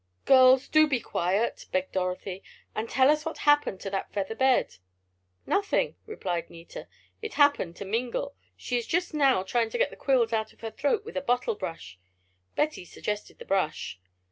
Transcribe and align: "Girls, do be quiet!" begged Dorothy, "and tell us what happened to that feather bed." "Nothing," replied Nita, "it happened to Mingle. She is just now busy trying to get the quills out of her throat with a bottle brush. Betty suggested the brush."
"Girls, 0.25 0.67
do 0.67 0.87
be 0.87 0.99
quiet!" 0.99 1.67
begged 1.71 1.91
Dorothy, 1.91 2.41
"and 2.73 2.89
tell 2.89 3.07
us 3.07 3.23
what 3.23 3.37
happened 3.37 3.79
to 3.81 3.91
that 3.91 4.11
feather 4.11 4.33
bed." 4.33 4.77
"Nothing," 5.45 5.95
replied 6.07 6.49
Nita, 6.49 6.87
"it 7.21 7.35
happened 7.35 7.75
to 7.75 7.85
Mingle. 7.85 8.33
She 8.57 8.79
is 8.79 8.87
just 8.87 9.13
now 9.13 9.43
busy 9.43 9.51
trying 9.51 9.69
to 9.69 9.77
get 9.77 9.91
the 9.91 9.95
quills 9.95 10.33
out 10.33 10.53
of 10.53 10.61
her 10.61 10.71
throat 10.71 11.05
with 11.05 11.17
a 11.17 11.21
bottle 11.21 11.53
brush. 11.53 11.99
Betty 12.55 12.83
suggested 12.83 13.37
the 13.37 13.45
brush." 13.45 13.99